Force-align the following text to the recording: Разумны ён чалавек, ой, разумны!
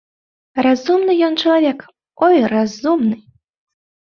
Разумны 0.65 1.13
ён 1.27 1.33
чалавек, 1.43 1.79
ой, 2.29 2.35
разумны! 2.55 3.17